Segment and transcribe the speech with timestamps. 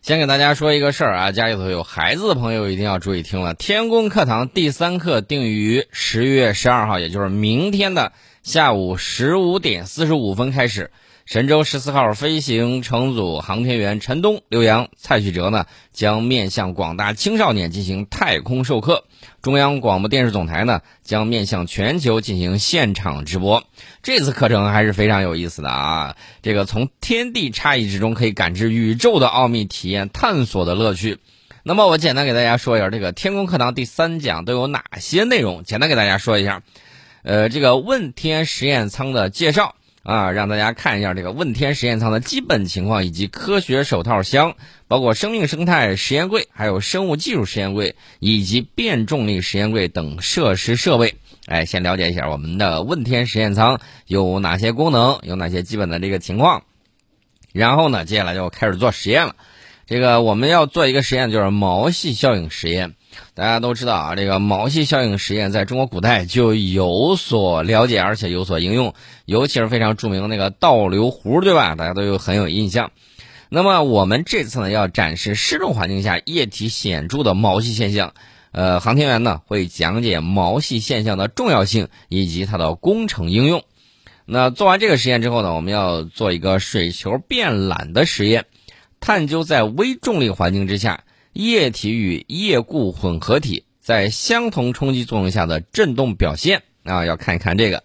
[0.00, 3.52] 先给大家说一个事儿啊，家里头有孩子的朋友一定要注意听了。
[3.54, 10.90] 天宫课堂第三课定于十月十二号，也就是明天的下午十五点四十五分开始。
[11.28, 19.04] 神舟十四号飞行乘组航天员陈冬、刘洋、蔡旭哲呢，将面向广大青少年进行太空授课。
[19.42, 23.62] 中央广播电视总台呢，将面向全球进行现场直播。
[24.02, 26.16] 这次课程还是非常有意思的啊！
[26.40, 31.18] 这个从天地差异之中可以感知宇宙的奥秘，体验探索的乐趣。
[31.62, 35.62] 那么我简单给大家说一下，这个天宫课堂第三讲都有哪些内容？
[35.62, 36.62] 简单给大家说一下。
[37.22, 39.74] 呃，这个问天实验舱的介绍。
[40.02, 44.54] 啊，让大家看一下这个问天实验舱的基本情况，以及科学手套箱，
[44.86, 51.16] 包括生命生态实验柜，还有生物技术实验柜，以及变重力实验柜等设施设备。
[51.46, 56.62] 哎，先了解一下我们的问天实验舱有哪些功能，有哪些基本的这个情况。
[57.52, 59.34] 然后呢，接下来就开始做实验了。
[59.86, 62.94] 这个我们要做一个实验，就是毛细效应实验。
[63.34, 68.94] 大家都知道啊，这个毛细效应实验在中国古代就有所了解，而且有所应用，
[69.26, 71.74] 尤其是非常著名的那个倒流壶，对吧？
[71.74, 72.90] 大家都有很有印象。
[73.48, 78.12] 那么我们这次呢，要展示失重环境下液体显著的毛细现象。
[78.50, 83.62] 呃，航天员呢会讲解毛细现象的重要性以及它的工程应用。
[84.24, 88.46] 那做完这个实验之后呢，我们要做一个水球变懒的实验，
[89.00, 91.04] 探究在微重力环境之下。
[91.32, 97.84] 液体与液固混合体在相同冲击作用下的振动表现啊，要看一看这个。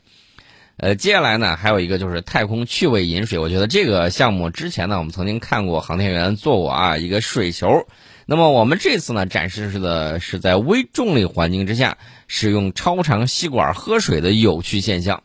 [0.77, 3.37] 呃，接下来呢，还有一个就是太空趣味饮水。
[3.37, 7.87] 我觉得这个项目之前呢，我们曾经看过航天员做过啊，一个水球。
[8.25, 11.97] 那么我们这次呢，展示的是在微重力环境之下
[12.27, 15.21] 使用超长吸管喝水的有趣现象。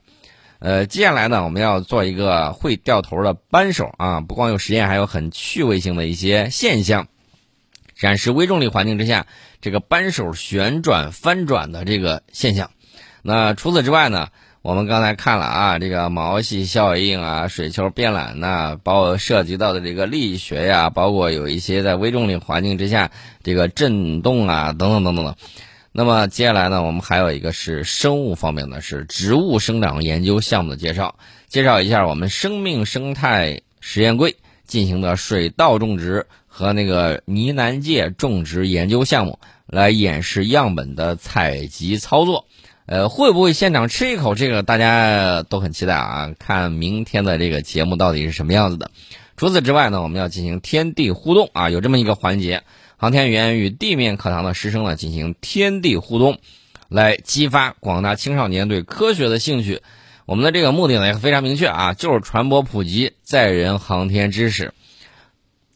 [0.58, 7.08] 呃，接下来呢，我们要做一个会掉头的扳手啊，不光有实验，还有很趣味性的一些现象。
[7.98, 9.26] 展示微重力环境之下
[9.60, 12.70] 这个扳手旋转翻转的这个现象。
[13.22, 14.28] 那除此之外呢，
[14.62, 23.10] 我们刚才看了啊，这个毛细效应啊，水球变懒呐，包括涉及到的这个力学呀，包括有一些在微重力环境之下
[23.42, 25.34] 这个震动啊，等等等等等。
[25.90, 31.16] 那么接下来呢，我们还有一个是生物方面的，是植物生长研究项目的介绍，
[31.48, 36.26] 介绍一下我们生命生态实验柜进行的水稻种植。
[36.58, 42.46] 和那个呢南芥种植研究项目来演示样本的采集操作，
[42.86, 44.34] 呃，会不会现场吃一口？
[44.34, 46.32] 这个大家都很期待啊！
[46.36, 48.90] 看明天的这个节目到底是什么样子的。
[49.36, 52.64] 除此之外呢，我们要进行天地互动啊，有这么一个环节，
[52.96, 56.38] 航天员与地面课堂的师生呢进行天地互动，
[56.88, 59.80] 来激发广大青少年对科学的兴趣。
[60.26, 64.72] 我们的这个目的呢也非常明确啊，就是传播普及载人航天知识。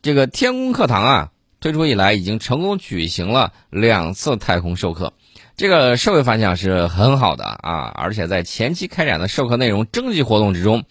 [0.03, 1.31] 这个天宫课堂啊，
[1.61, 5.13] 推出以来已经成功举行了两次太空授课，
[5.57, 7.93] 这个社会反响是很好的啊！
[7.95, 10.83] 而且在前期开展的授课内容征集活动之中，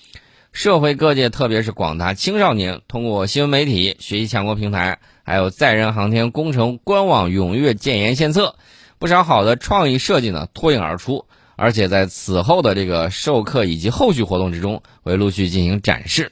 [0.54, 8.56] 社会各界特别是广大青少年通过新闻媒体、学习强国平台，还有载人航天工程官网踊跃建言献策，
[8.98, 11.26] 不少好的创意设计呢脱颖而出，
[11.58, 16.32] 而且在此后的这个授课以及后续活动之中会陆续进行展示。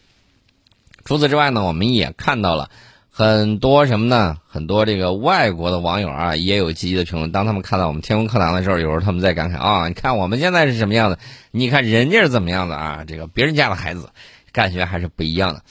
[1.09, 2.69] 除此之外呢，我们也看到了
[3.09, 4.37] 很多什么呢？
[4.47, 7.31] 很多这个外国的网友啊，也有积极的评论。
[7.31, 11.17] 当他们看到我们天空课堂的时候，有时候他们在感慨啊，你看我们现在是什么样子？
[11.49, 13.05] 你看人家是怎么样的啊？
[13.07, 14.11] 这个别人家的孩子，
[14.51, 15.63] 感觉还是不一样的。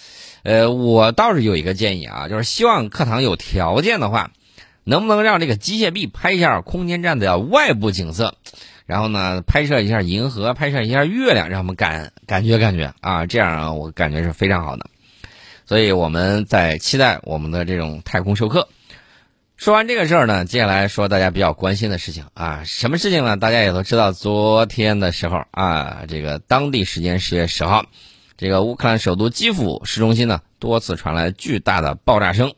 [0.43, 4.33] 呃，我倒是有一个建议啊，就是希望课堂有条件的话，
[4.83, 8.35] 能不能让这个机械臂拍一下空间站的外部景色，
[8.87, 14.91] 然后呢，拍摄一下银河，拍摄一下月亮，让我们感感觉感觉啊，这样啊，我感觉是非常好的。
[15.69, 18.67] 所以我们在期待我们的这种太空授课。
[19.59, 23.37] 说完这个事儿呢，接下来说大家比较关心的事情啊，什么事情呢？
[23.37, 27.85] 大家也都知道，昨天的时候啊，这个当地时间十月十号，
[28.39, 32.55] 这个乌克兰首都基辅市中心呢多次传来巨大的爆炸声，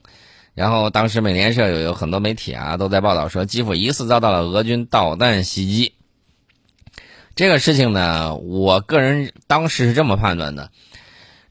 [0.55, 5.95] 然后当时美联社有有很多媒体啊都在报道说，基辅疑似遭到了俄军导弹袭击。
[7.35, 10.71] 这个事情呢，我个人当时是这么判断的。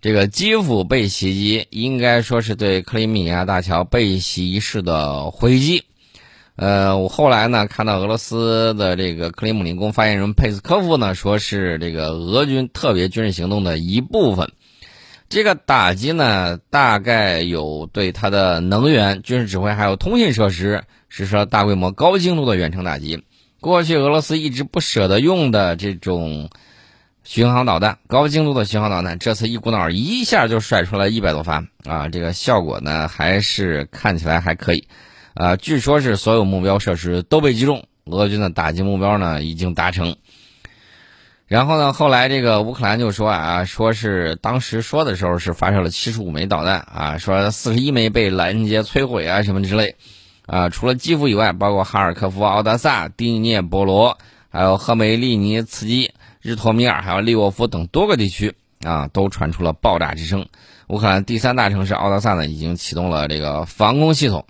[0.02, 5.84] 这个基辅被袭击，应该说是对克里米亚大桥被袭式的回击。
[6.56, 14.50] 呃，我后来呢看到俄罗斯的这个克里姆林宫发言人佩斯科夫呢，说是这个俄军特别军事行动的一部分。
[15.28, 23.22] 这个打击呢，大概有对他的能源、军事指挥还有通信设施实施了大规模、高精度的远程打击。
[23.60, 26.50] 过去俄罗斯一直不舍得用的这种。
[27.30, 32.08] 巡航导弹，高精度的巡航导弹，这次一股脑一下就甩出来一百多发啊！
[32.10, 34.88] 这个效果呢，还是看起来还可以。
[35.36, 40.16] 啊，据说是所有目标设施都被击中，俄军的打击目标呢已经达成。
[41.46, 49.96] 然后呢，后来这个乌克兰就说啊，说是当时说的时候是发射了七十五枚导弹啊，说四十一枚被拦截摧毁啊什么之类。
[50.48, 54.18] 啊，除了基辅以外，包括哈尔科夫、奥德萨、第聂波罗，
[54.50, 56.12] 还有赫梅利尼茨基、
[56.50, 60.48] 日托米尔，还有利沃夫等多个地区啊，都传出了爆炸之声。
[60.88, 64.48] 乌克兰第三大城市奥德萨呢，已经启动了这个防空系统。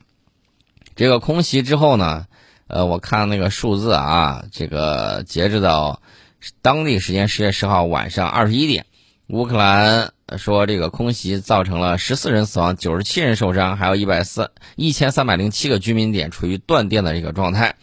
[0.95, 2.27] 这个空袭之后呢，
[2.67, 6.01] 呃，我看那个数字啊，这个截止到
[6.61, 8.85] 当地时间十月十号晚上二十一点，
[9.27, 17.75] 乌克兰说这个空袭造成了十四人死亡、九十七人受伤，还有一百四一千三百零七个居民点处于断电的这个状态。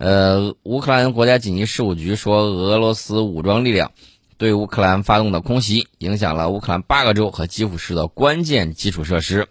[0.00, 3.92] 呃，乌克兰国家紧急事务局说，俄罗斯武装力量
[4.38, 9.48] 对乌克兰发动的空袭影响了乌克兰八个州和基辅市的关键基础设施。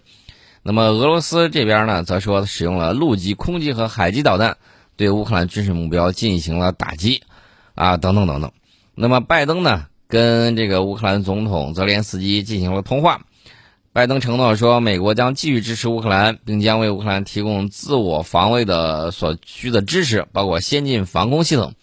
[0.63, 4.57] 那么俄罗斯这边呢，则说使用了陆基、空基和海基导弹，
[4.97, 7.21] 对乌克兰军事目标进行了打击，
[7.75, 8.51] 啊，等等等等。
[8.95, 13.21] 那么拜登呢，跟这个乌克兰总统泽连斯基进行了通话，
[13.99, 21.73] 拜登承诺说，美国将继续支持乌克兰，并将为乌克兰提供自我防卫的所需的支持，包括先进防空系统。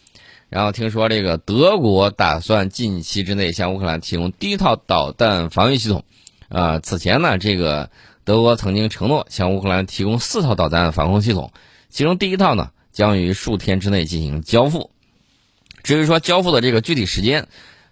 [0.48, 6.04] 然后听说这个德国打算近期之内向乌克兰提供第一套导弹防御系统，
[6.48, 7.90] 啊，此前呢，这个。
[8.24, 11.52] 德国曾经承诺向乌克兰提供四套导弹防空系统，
[11.90, 14.90] 其中第一套呢将于数天之内进行交付。
[15.82, 17.46] 至于说交付的这个具体时间，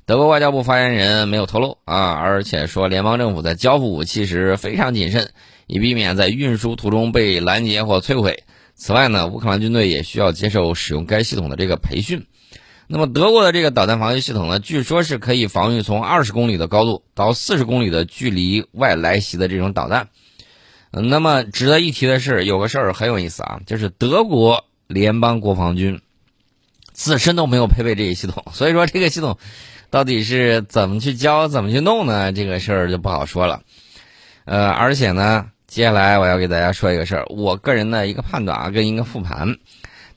[0.06, 5.30] 德国外交部发言人没有透露啊，而且说联邦政府在交付武器时非常谨慎，
[5.66, 8.44] 以避免在运输途中被拦截或摧毁。
[8.74, 12.26] 此外呢，乌克兰军队也需要接受使用该系统的这个培训。
[12.86, 20.08] 那么德国的这个导弹防御系统呢，据说是可以防御从二十公里的高度到四十公里的距离外来袭的这种导弹。
[20.90, 26.02] 那么值得一提的是，有个事儿很有意思啊，就是德国联邦国防军
[26.92, 29.38] 自身都没有配备这一系统，所以说这个系统
[29.94, 32.32] 到底是怎么去教、怎么去弄呢？
[32.32, 33.60] 这个事儿就不好说了。
[34.44, 39.54] 呃，而且呢，接下来我要给大家说一个事儿，我个人的一个判断啊，跟一个复盘。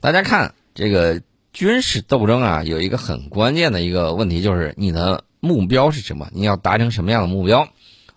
[0.00, 1.22] 大家看这个。
[1.50, 6.28] 军事斗争啊，有一个很关键的一个问题，就是你的目标是什么？
[6.32, 7.68] 你要达成什么样的目标？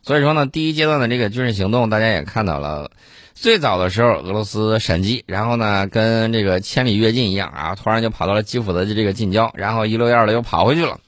[0.04, 2.92] 所以说呢，第一阶段的这个军事行动，大家也看到了，
[3.34, 11.00] 最早的时候俄罗斯闪击，然后呢，跟这个千里跃进一样啊，突然就跑到了基辅的这个近郊，然后一溜烟的又跑回去了。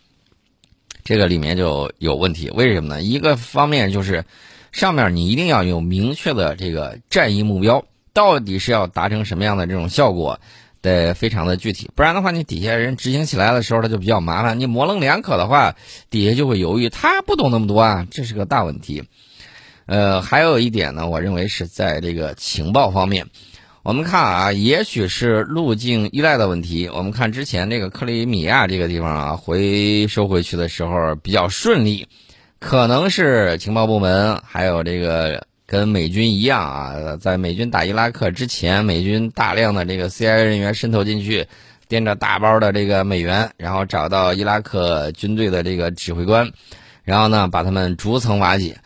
[1.03, 3.01] 这个里面就有问题，为什么呢？
[3.01, 4.25] 一个方面就是
[4.71, 10.39] 上面你一定要有明确的这个战役目标，到底是要达成什么样的这种效果？
[10.81, 14.59] 得非常的具体，不然的话，你底下人执行起来的时候他就比较麻烦。
[14.59, 15.77] 你模棱两可的话，
[16.09, 19.06] 底下就会犹豫，他不懂那么多啊，这是个大问题。
[19.85, 23.27] 呃，还有一点呢，我认为是在这个情报方面，
[23.83, 26.88] 我们看啊，也许是路径依赖的问题。
[26.88, 32.07] 我们看之前这个克里米亚这个地方啊，回收回去的时候比较顺利，
[32.59, 35.45] 可能是情报部门还有这个。
[35.65, 41.47] 跟美军一样啊，在美军打伊拉克之前，美军大量的这个 CIA 人员渗透进去，
[41.89, 46.51] 掂着大包的这个美元，然后找到伊拉克军队的这个指挥官，
[47.03, 48.77] 然后呢把他们逐层瓦解。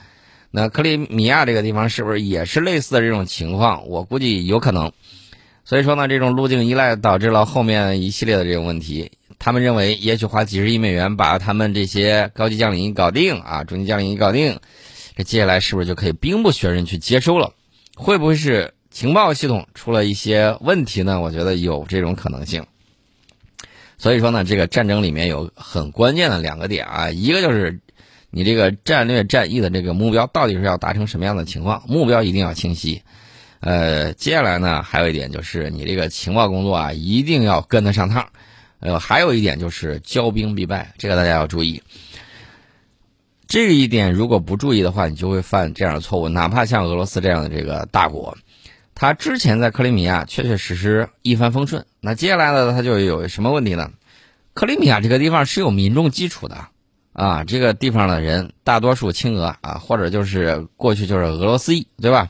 [0.59, 3.88] 那克里米亚这个地方是不是也是类似的这种情况？
[3.89, 4.92] 我估计有可能。
[5.64, 9.11] 所以说呢，这种路径依赖导致了后面一系列的这种问题。
[9.37, 14.59] 他们认为，也许花几十亿美元把他们这些高级将领一搞定啊，中级将领一搞定。
[15.16, 17.54] 这接下来是不是就可以兵不血刃去接收了？
[17.95, 21.21] 会不会是情报系统出了一些问题呢？
[21.21, 22.66] 我觉得有这种可能性。
[23.99, 27.80] 所以说呢，这个战争里面有很关键的两个点啊，一个就是
[28.29, 33.01] 你这个战略战役的这个目标到底是要达成什么样的情况，目标一定要清晰。
[33.59, 38.27] 呃，接下来呢，还有一点就是你这个情报工作啊，一定要跟得上趟。
[38.79, 41.81] 呃，还有一点就是骄兵必败，这个大家要注意。
[43.47, 46.29] 这一点如果不注意的话，你就会犯这样的错误。
[46.29, 48.37] 哪怕像俄罗斯这样的这个大国，
[48.93, 51.85] 他之前在克里米亚确确实实一帆风顺。
[52.01, 53.89] 那接下来呢，他就有什么问题呢？
[54.53, 56.67] 克里米亚这个地方是有民众基础的，
[57.18, 62.30] 啊，这个地方的人大多数亲俄啊，或者就是过去就是俄罗斯裔，对吧？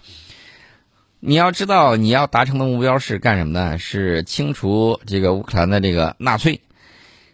[1.19, 3.77] 你要知道，你要达成的目标是干什么呢？
[3.77, 6.61] 是清除这个乌克兰的这个纳粹。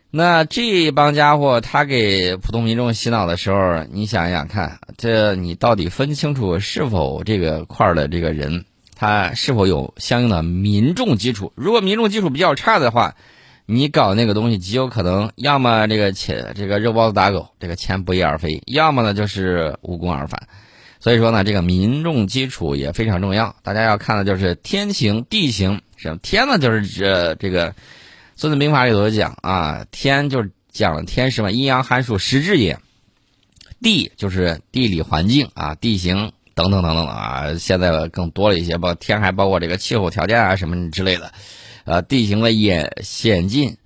[0.09, 11.53] 那这帮家伙，他给普通民众洗脑的时候，你想想看，这你到底分清楚是否这个块儿的这个人，他是否有相应的民众基础？
[11.53, 13.15] 如果民众基础比较差的话，
[13.65, 20.47] 你搞那个东西极有可能要么这个钱这个肉包子打狗，这个钱不翼而飞；要么呢就是无功而返。
[20.99, 23.55] 所以说呢，这个民众基础也非常重要。
[23.61, 25.81] 大家要看的就是天行、地形。
[25.97, 26.57] 什么天呢？
[26.57, 27.71] 就是这这个
[28.35, 32.77] 《孙子兵法》里头讲啊，天就是讲了天时嘛，阴阳寒暑时至也。
[33.81, 41.33] 地就是地理环境啊，地形等等等等啊，现在更多了一些，包天还包括这个气候条件啊什么之类的。
[41.85, 43.77] 呃，地形的远险近，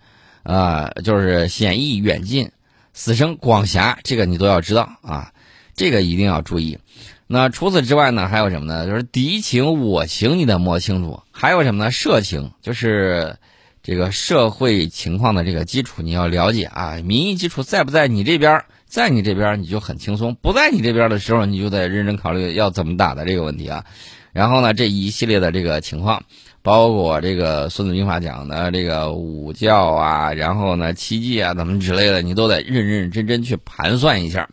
[0.44, 2.52] 啊，就是险易远近，
[2.94, 5.32] 死生广狭，这个你都要知道啊，
[5.76, 6.78] 这个一定要注意。
[7.26, 8.88] 那除此之外呢，还有什么呢？
[8.88, 11.22] 就是敌情我情，你得摸清楚。
[11.32, 11.92] 还有什么呢？
[11.92, 13.36] 社情，就是
[13.84, 16.96] 这个社会情况的这个基础你要了解啊。
[17.04, 18.64] 民意基础在不在你这边？
[18.86, 23.84] 在你这边你就很轻松；不在你这边的时候，你就得认真考虑要怎么打的这个问题啊。
[24.32, 26.24] 然后呢，这一系列的这个情况。
[26.68, 34.50] 包括这个《孙子兵法》讲的这个五教啊，然后呢七忌啊，怎么之类的，你都得认认真真去盘算一下。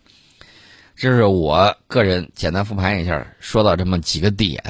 [0.94, 4.62] 这是我个人简单复盘一下，说到这么几个点。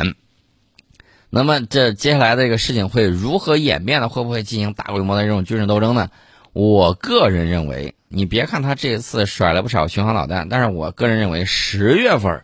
[1.29, 4.09] 那么这接下来的这个事情会如何演变呢？
[4.09, 6.09] 会不会进行大规模的这种军事斗争呢？
[6.55, 12.43] 我个人认为，你别看他这次甩了不少巡航导弹，但是我个人认为十月份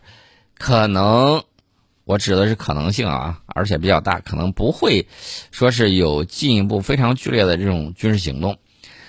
[0.59, 1.41] 可能。
[2.03, 5.07] 我指的是可能性啊，而且比较大，可能不会
[5.51, 8.57] 说是有进一步非常剧烈的这种军事行动。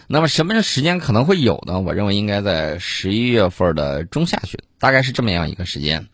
[0.09, 1.81] 那么什么时间可能会有呢？
[1.81, 6.07] 我认为应该在十一月份的中下旬，大概是这么样一个时间。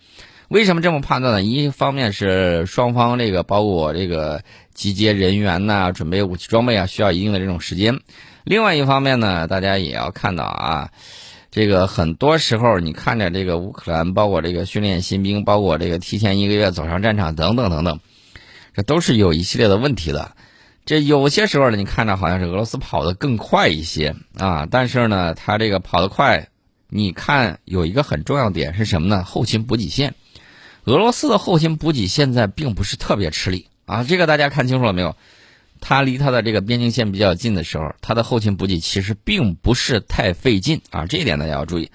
[0.49, 1.43] 为什么这么判断呢？
[1.43, 4.43] 一方面是双方这个包括这个
[4.73, 7.97] 集结人员呐，准备武器装备啊，需要一定的这种时间；
[8.45, 10.91] 另外一方面呢，大家也要看到啊。
[11.50, 18.00] 这个很多时候，你看着这个乌克兰，包括这个训练新兵，包括这个提前一个月走上战场等等等等，
[18.75, 20.33] 这都是有一系列的问题的。
[20.85, 26.49] 这有些时候呢，你看着好像是俄罗斯跑得更快一些啊，但是呢，他这个跑得快，
[26.88, 29.25] 你看有一个很重要点是什么呢？
[29.25, 30.14] 后勤补给线，
[30.85, 35.17] 俄罗斯的后勤补给现在并不是特别吃力啊，这个大家看清楚了没有？
[35.81, 41.91] 它离它的这个边境线比较近的时候，它的后勤补给其实并不是太费劲啊，这一点大家要注意。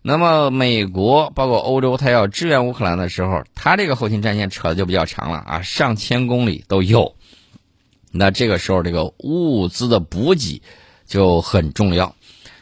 [0.00, 7.16] 那么美国包括欧洲，它要支援乌克兰的时候，它这个后勤战线扯的就比较长了啊，上千公里都有。
[8.12, 10.62] 那这个时候，这个物资的补给
[11.06, 12.14] 就很重要。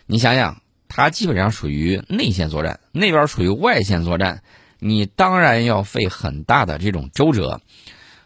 [0.07, 4.43] 你想想，它基本上属于内线作战，那边属于外线作战，
[4.79, 7.61] 你当然要费很大的这种周折。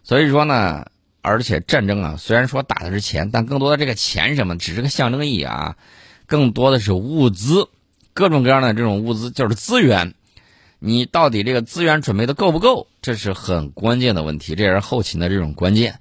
[0.02, 0.86] 所以说呢。
[1.22, 5.76] 而且战争啊，虽然说打的是钱，但更多的这个钱什么，只是个象征意义啊，
[6.26, 7.68] 更多的是物资，
[8.14, 10.14] 各种各样的这种物资就是资源，
[10.78, 16.00] 你到底这个资源准备的够不够，这是很关键的问题，这也是后勤的这种关键。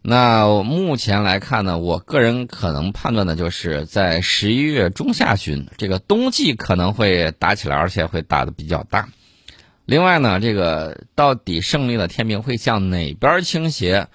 [0.00, 9.08] 那目前来看呢，我个人可能判断的就是在十一月中下旬，这个冬季可能会打起来，而且会打的比较大。
[9.84, 14.08] 另外呢，这个到底胜利的天平会向哪边倾斜？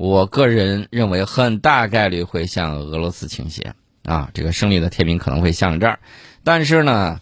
[0.00, 4.30] 我个人认为，很大概率会向俄罗斯倾斜啊！
[4.32, 6.00] 这个胜利的天平可能会向这儿，
[6.42, 7.20] 但是呢，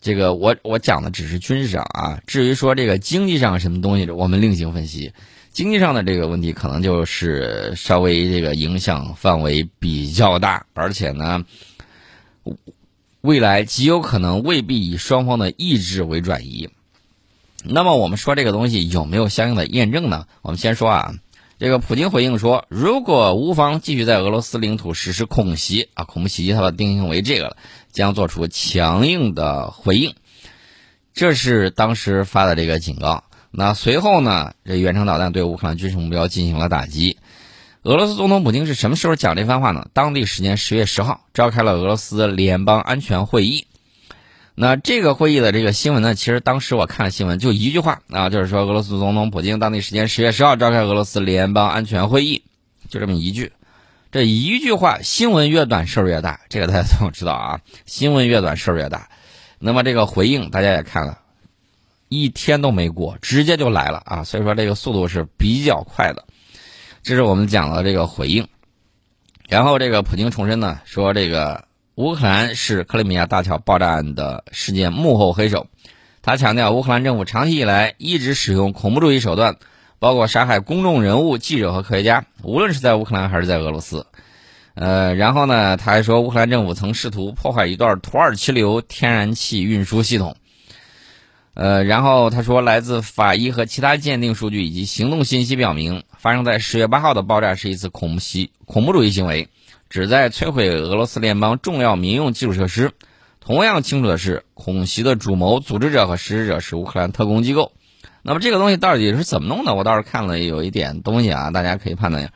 [0.00, 2.20] 这个我我讲的只是军事上啊。
[2.24, 5.12] 至于说这个经济上什么东西，我们另行分析。
[5.50, 11.44] 经济上的这个问题，可能就是稍微这个影响范围比较大，而且呢，
[13.22, 16.70] 未来极有可能未必以双方的意志为转移。
[17.64, 20.28] 那么我们说这个东西有没有相应的验证呢？
[20.42, 21.14] 我们先说啊。
[21.58, 27.56] 这个普京回应说，如果乌方继续在俄罗斯领土实施恐袭啊，恐怖袭击，他把定性为这个了，
[27.92, 30.14] 将做出强硬的回应。
[31.12, 33.22] 这是当时发的这个警告。
[33.52, 37.18] 那随后呢，这远程导弹对乌克兰军事目标进行了打击。
[37.84, 39.86] 俄罗斯总统普京是什么时候讲这番话呢？
[39.92, 43.68] 当地时间十月十号，召开了俄罗斯联邦安全会议。
[44.56, 46.14] 那这个会议的这个新闻呢？
[46.14, 52.44] 其实当时我看了新闻，就一句话啊，就是说俄罗斯总统普京当地时间十月十号召开俄罗斯联邦安全会议，
[52.88, 53.50] 就这么一句。
[54.12, 57.60] 这一句话，新闻越短事儿越大，这个大家都知道啊。
[57.84, 59.08] 新闻越短事儿越大。
[59.58, 61.18] 那么这个回应大家也看了，
[62.08, 64.22] 一天都没过，直接就来了啊。
[64.22, 66.24] 所以说这个速度是比较快的。
[67.02, 68.46] 这是我们讲的这个回应。
[69.48, 71.64] 然后这个普京重申呢，说这个。
[71.96, 75.68] 乌克兰是克里米亚大桥爆炸案的事件幕后黑手，
[76.22, 79.58] 他强调，乌克兰政府长期以来一直使用恐怖主义手段，
[80.00, 84.06] 包括杀害公众人物、记者和科学家，无论是在乌克兰还是在俄罗斯。
[84.74, 90.36] 呃，然后呢，他还说，乌克兰政府曾试图破坏一段土耳其流天然气运输系统。
[91.54, 99.48] 呃，然后他说，来自法医和其他鉴定数据以及行动信息表明，发生在十月八号的爆炸是一次恐怖袭恐怖主义行为。
[99.94, 102.90] 旨在摧毁俄罗斯联邦重要民用基础设施。
[103.38, 107.70] 同样清楚的是，恐袭的主谋、组织者和实施者是乌克兰特工机构。
[108.22, 109.72] 那么这个东西到底是怎么弄的？
[109.76, 112.32] 我倒是看了有一点东西啊，大家可以判断一下。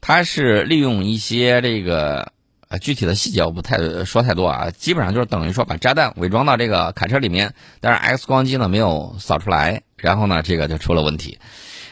[0.00, 2.32] 它是利用一些这个
[2.68, 11.38] 呃具体的细节我不太说太多啊，基本上就是等于说把炸弹伪装到这个卡车里面，但是 X 光机呢没有扫出来，然后呢这个就出了问题。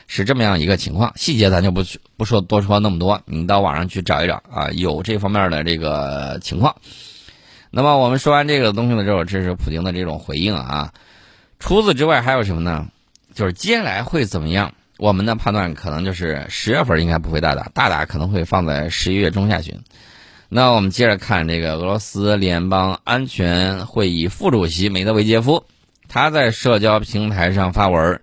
[0.06, 1.82] 是这么样一个情况，细节咱就不
[2.16, 6.76] 不说多说那么多，你到网上去找一找啊，有这方面的这个情况。
[7.71, 10.92] 那么我们说完这个东西了之后，这是普京的这种回应啊。
[11.59, 12.87] 除此之外还有什么呢？
[13.35, 14.75] 就是接下来会怎么样？
[14.99, 19.80] 我们的判断可能就是十月份应该不会大打，大打可能会放在十一月中下旬。
[20.49, 25.64] 那我们接着看这个俄罗斯联邦安全会议副主席梅德韦杰夫，
[26.09, 28.21] 他在社交平台上发文。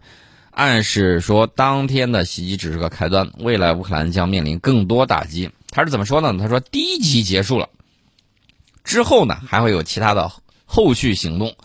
[0.52, 5.52] 暗示说，当天的袭击只是个开端，未来乌克兰将面临更多打击。
[5.70, 6.36] 他是怎么说呢？
[6.40, 7.70] 他说，第一集结束了
[8.84, 10.32] 之后呢，还会有其他的
[10.66, 11.56] 后续行动。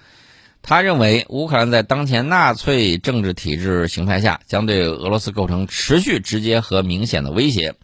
[0.62, 7.75] 他认为，乌克兰在当前纳粹政治体制形态下，将对俄罗斯构成持续、直接和明显的威胁。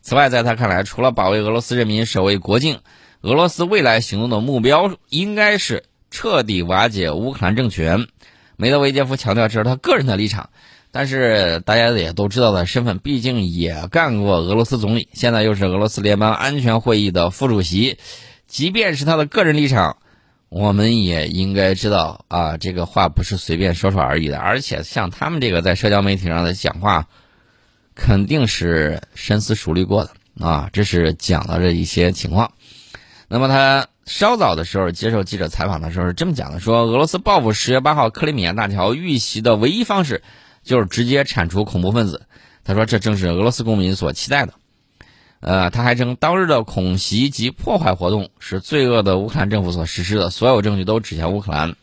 [0.00, 2.80] 此外，在他看来，除了保卫俄罗斯人民、守卫国境，
[3.20, 8.06] 俄罗斯未来行动的目标应该是彻底瓦解乌克兰政权。
[8.56, 10.50] 梅德韦杰夫强调这是他个人的立场，
[10.90, 17.98] 但是大家也都知道的身份，毕竟也干过俄罗斯总理，现在又是俄罗斯联邦安全会议的副主席。
[18.46, 19.96] 即便是他的个人立场，
[20.48, 24.38] 我们也应该知道啊，这个话不是随便说说而已的。
[24.38, 27.08] 而且像他们这个在社交媒体上的讲话，
[27.94, 30.68] 肯定是深思熟虑过的啊。
[30.72, 32.52] 这是讲了这一些情况。
[33.28, 33.86] 那么他。
[34.04, 40.22] 稍早的时候接受记者采访的时候是这么讲的：说俄罗斯报复十月八号克里米亚大桥遇袭的唯一方式，
[40.62, 42.26] 就是直接铲除恐怖分子。
[42.64, 44.54] 他说这正是俄罗斯公民所期待的。
[45.40, 51.74] 呃，他还称当日的恐袭及破坏活动是罪恶的乌克兰政府所实施的，所有证据都指向乌克兰。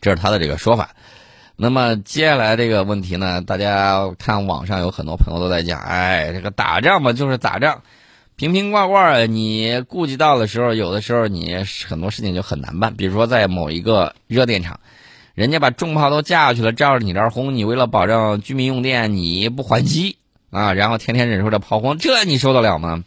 [0.00, 0.90] 这是他的这个说法。
[1.56, 7.82] 那么接下来这个问题呢，大家看网上有很多朋友都在讲，哎，这个打仗嘛就是打仗。
[8.40, 12.94] 瓶瓶罐罐，你顾及到的时候，有的时候你很多事情就很难办。
[12.94, 14.80] 比如说，在某一个热电厂，
[15.34, 20.16] 人家把重炮都架下去了，照着你这儿轰，你为了保证居民用电，你不还击
[20.48, 23.04] 啊，然后天天忍受着炮轰，这你受得了吗？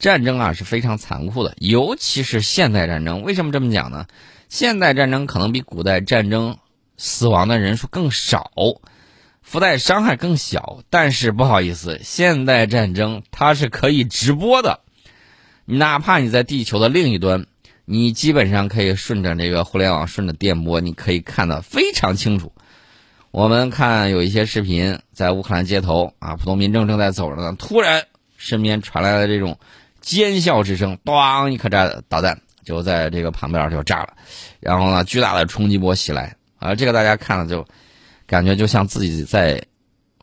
[0.00, 3.22] 战争啊是非常残酷的，尤其是现代战争。
[3.22, 4.06] 为什么这么讲呢？
[4.48, 6.56] 现代战争可能比古代战争
[6.96, 8.50] 死亡的人数更少。
[9.48, 14.80] 附带伤害更小，但是不好意思，现代战争它是可以直播的，
[15.64, 17.46] 哪怕你在地球的另一端，
[17.86, 22.52] 你基本上可以顺着这个互联网，顺着电波，你可以看得非常清楚。
[23.30, 28.04] 我们看有一些视频，在乌克兰街头啊，普通民众正在走着呢，突然
[28.36, 29.58] 身边传来了这种
[30.02, 34.12] 尖啸之声，咣，一颗炸导弹就在这个旁边就炸了，
[34.60, 37.66] 然后呢，巨大的冲击波袭来啊，这个大家看了就。
[38.28, 39.60] 感觉就像自己在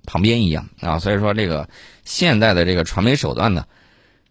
[0.06, 1.68] 旁边一样啊，所以说这个
[2.06, 3.65] 现代的这个传媒手段呢，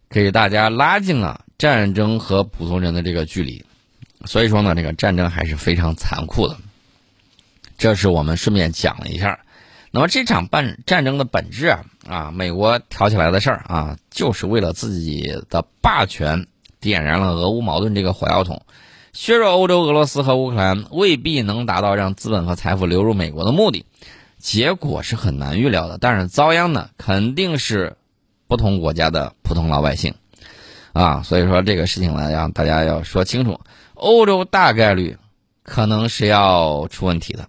[0.08, 3.62] 给大家拉近了战争和普通人的这个距离。
[4.24, 6.56] 所以说呢，这个战争还是非常残酷的。
[7.76, 9.40] 这是我们顺便讲了一下。
[9.90, 16.46] 那么这场战战争的本质啊啊，美国挑起来的事儿啊，就是为了自己的霸权
[16.80, 18.62] 点燃了俄乌矛盾这个火药桶。
[19.14, 23.86] 削弱欧洲、俄罗斯和乌克兰未必能达到让资本和财富流入美国的目的，
[24.38, 25.98] 结果是很难预料的。
[25.98, 27.96] 但是遭殃的肯定是
[28.48, 30.14] 不同国家的普通老百姓，
[30.92, 33.60] 啊，所以说这个事情呢，让大家要说清楚。
[33.94, 35.16] 欧洲大概率
[35.62, 37.46] 可能是要出问题的。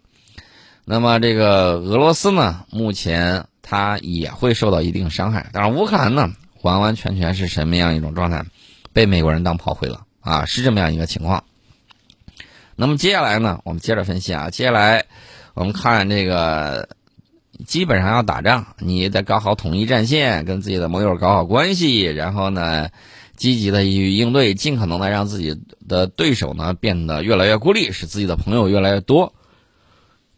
[0.86, 5.50] 那么这个俄罗斯呢，目前它也会受到一定伤害。
[5.52, 8.46] 但是乌克兰呢，完完全全是什么样一种状态？
[8.94, 11.44] 被美国人当炮灰了啊，是这么样一个情况。
[12.78, 14.50] 那么接下来呢，我们接着分析啊。
[14.50, 15.06] 接下来，
[15.54, 16.90] 我们看这个，
[17.66, 22.90] 基本上要打仗，你得搞好统一战线，跟自己的盟友搞好关系，然后呢，
[23.38, 25.58] 积极的去应对，尽可能的让自己
[25.88, 29.32] 的对手呢变得越来越孤立，使自己的朋友越来越多。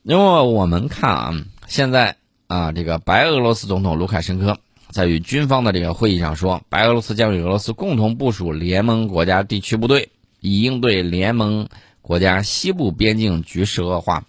[0.03, 1.33] 因为我们看啊，
[1.65, 4.59] 现在啊，这个白俄罗斯总统卢卡申科
[4.91, 11.67] 在与军方的这个会议上说，白俄罗斯将与俄罗斯共同部署联盟国家地区部队，以应对联盟。
[12.07, 14.23] 国家西部边境局势恶化，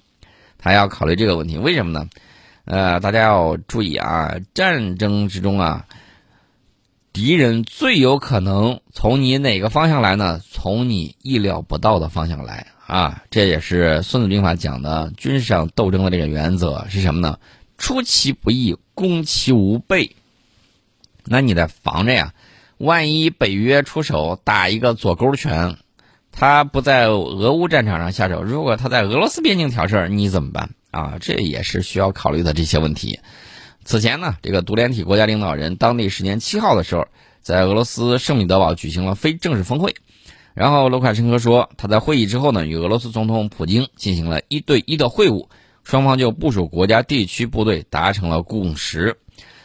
[0.58, 1.58] 他要考虑这个问题。
[1.58, 2.08] 为什么呢？
[2.64, 5.86] 呃，大家要注意啊，战争之中啊，
[7.12, 10.40] 敌人最有可能从你哪个方向来呢？
[10.50, 13.22] 从你意料不到的方向来啊！
[13.30, 17.38] 这也是《孙子兵法》讲的军事上斗争的这个原则是什么呢？
[17.76, 20.16] 出其不意，攻其无备。
[21.24, 22.34] 那你得防着呀，
[22.76, 25.76] 万一北约出手打一个左勾拳，
[26.38, 31.16] 他不在俄乌战场上下手，如果他在俄罗斯边境挑事儿，你怎么办啊？
[31.18, 33.18] 这也是需要考虑的这些问题。
[33.84, 37.08] 此前呢，这个独联体国家领导人当地时间七号的时候，
[37.42, 39.96] 在俄罗斯圣彼得堡举行了非正式峰会。
[40.54, 45.48] 然后卢卡申科说，他在会议之后呢，与俄罗斯总统普京进行了一对一的会晤，
[45.82, 49.16] 双方就部署国家地区部队达成了共识。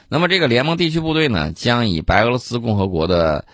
[0.09, 3.45] 那么这个联盟地区部队呢，将以白俄罗斯共和国的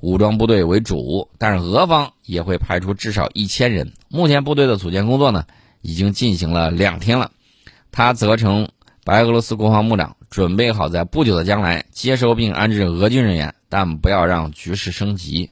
[0.00, 3.92] 武装部队为主，但是俄方也会派出至少一千人。
[4.08, 5.44] 目前部队的组建工作呢，
[5.82, 7.30] 已经进行了两天了。
[7.92, 8.68] 他责成
[9.04, 15.50] 白俄罗斯国防部长准备好在不久的将来接收并安置俄军人员，但不要让局势升级。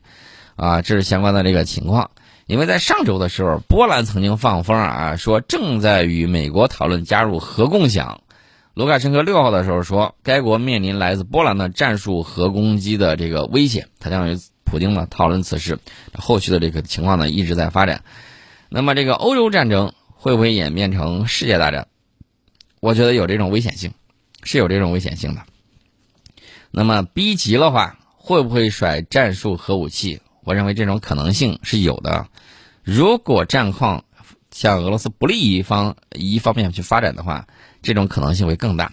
[0.57, 2.11] 啊，这是相关的这个情况。
[2.47, 8.23] 因为在上周的时候，波兰曾经放风啊，说正在与美国讨论加入核共享。
[8.79, 15.81] 卢卡申科六号的时候说，该国面临来自波兰的战术核攻击的这个危险，他将与普京呢讨论此事。
[16.15, 18.05] 后续的这个情况呢一直在发展。
[18.69, 21.89] 那么这个欧洲战争会不会演变成世界大战？
[22.79, 23.95] 我觉得有这种危险性，
[24.45, 25.43] 是有这种危险性的。
[26.71, 30.21] 那么逼急了话，会不会甩战术核武器？
[30.45, 32.29] 我认为这种可能性是有的。
[32.85, 34.05] 如果战况
[34.53, 37.49] 向俄罗斯不利一方一方面去发展的话，
[37.83, 38.93] 这种可能性会更大。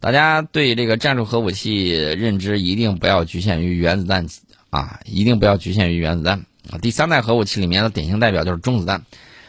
[0.00, 4.26] 大家对这个战术核武器认知一定不要局限于原子弹
[4.70, 6.44] 啊，一定不要局限于原子弹。
[6.80, 9.02] 第三代核武器里面的典型代表就是中子弹。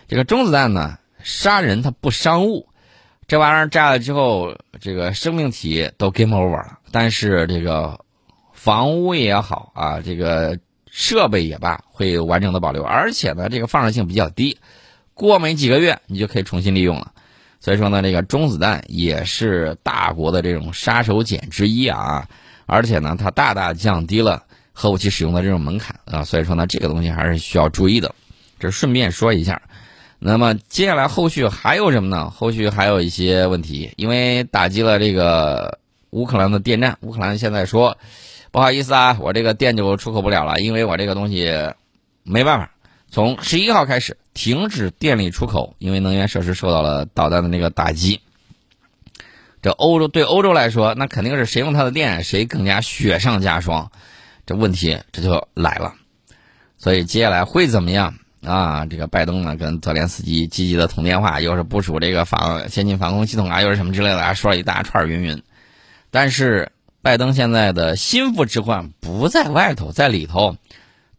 [0.08, 2.68] 这个中子弹呢，杀人它不伤物，
[3.28, 6.80] 这玩意儿炸了之后，这个生命体都 game over 了。
[6.92, 8.00] 但是这个
[8.54, 10.60] 房屋也好啊，这个。
[10.94, 14.58] 设备也罢，会完整的保留，而且呢，这个放射性比较低，
[15.14, 17.14] 过没几个月你就可以重新利用了。
[17.62, 22.28] 所以说呢，这个中子弹也是大国的这种杀手锏之一啊，
[22.66, 24.44] 而且呢，它大大降低了
[24.74, 26.24] 核武器使用的这种门槛啊。
[26.26, 28.14] 所以说呢，这个东西还是需要注意的。
[28.60, 29.62] 这顺便说一下。
[30.20, 32.30] 那么接下来后续还有什么呢？
[32.30, 37.98] 后续还有一些问题，因为打击了这个乌克兰的电站，乌克兰现在说。
[38.54, 41.50] 不好意思啊，我这个电就出口不了了，因为我这个东西
[42.24, 42.70] 没办法。
[43.10, 48.22] 从十一号开始停止电力出口，因为能源设施受到了导弹的那个打击。
[49.62, 53.92] 这欧洲对欧洲来说，那肯定是谁用它的电，谁更加雪上加霜。
[54.46, 55.94] 这问题这就来了。
[56.78, 58.86] 所以接下来会怎么样啊？
[58.86, 65.44] 这个拜登呢跟泽连斯基积极的通电话，又是部署这个防先进防空系统啊，又是什么之类的，说了一大串云云。
[66.10, 66.72] 但是。
[67.04, 70.56] 拜登现在的心腹之患不在外头，在里头。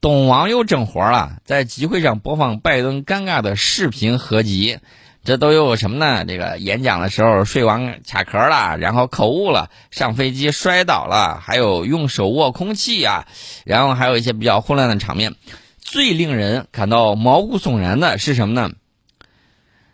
[0.02, 4.80] 董王又整活了，在集会上播放拜登尴尬的视频合集，
[5.22, 6.24] 这都有什么呢？
[6.24, 13.28] 这个演讲的时候睡王卡壳了，然后口误了，上飞机摔倒了，还有用手握空气啊，
[13.64, 15.36] 然后还有一些比较混乱的场面。
[15.78, 18.72] 最令人感到毛骨悚然的是什么呢？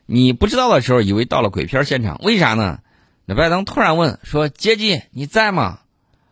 [0.07, 2.79] 你不知道的时候，以为到了鬼片现场，为啥呢？
[3.27, 5.81] 那拜登突然问说：“接机你在吗？”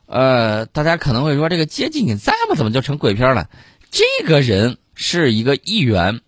[0.06, 2.54] 呃，大家可能会说：“这个接近你在吗？
[2.56, 3.48] 怎么就成鬼片了？”
[3.90, 6.20] 这个人是一个议员，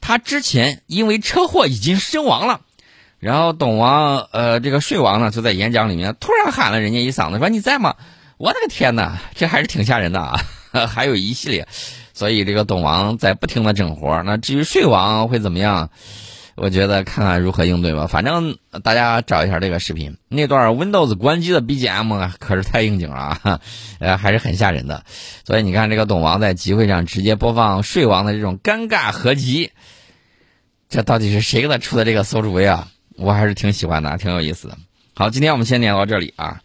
[0.00, 2.60] 他之前因为车祸已经身亡了。
[3.18, 7.94] 然后董王，呃，这个睡王呢，就在演讲里面突然喊了人家一嗓子，说：“你在吗？”
[8.38, 10.38] 我的个天哪，这还是挺吓人的啊！
[10.86, 11.66] 还有一系列，
[12.12, 14.22] 所以这个董王在不停的整活。
[14.24, 15.88] 那至于睡王会怎么样？
[16.56, 23.60] 我觉得看看如何应对吧，反正大家找一下这个视频，那段 Windows 关机的 BGM 可是太应景了啊，
[24.00, 25.04] 呃，还是很吓人的。
[25.44, 29.70] 所以你看，这个董王在集会上直接播放睡王的这种尴尬合集，
[30.88, 32.88] 这到底是谁给他出的这个馊主意啊？
[33.16, 34.78] 我还是挺喜欢的，挺有意思的。
[35.14, 36.62] 好，今天我们先聊到这里啊。